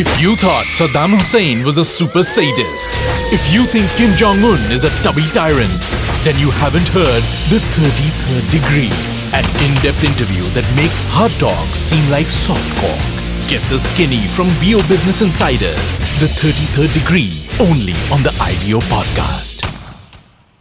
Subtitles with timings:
[0.00, 2.92] If you thought Saddam Hussein was a super sadist,
[3.34, 5.82] if you think Kim Jong un is a tubby tyrant,
[6.22, 8.94] then you haven't heard The 33rd Degree,
[9.34, 13.50] an in depth interview that makes hot dogs seem like soft cork.
[13.50, 19.67] Get the skinny from VO Business Insiders, The 33rd Degree, only on the IVO podcast.